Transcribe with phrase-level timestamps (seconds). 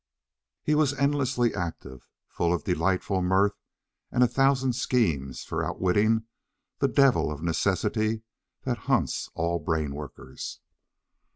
[0.63, 3.53] He was endlessly active, full of delightful mirth
[4.11, 6.23] and a thousand schemes for outwitting
[6.79, 8.23] the devil of necessity
[8.63, 10.59] that hunts all brainworkers.